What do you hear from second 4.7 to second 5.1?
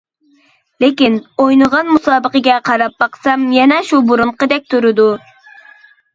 تۇرىدۇ.